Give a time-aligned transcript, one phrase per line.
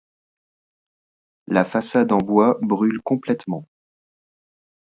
[1.45, 3.67] La façade en bois brûle complètement.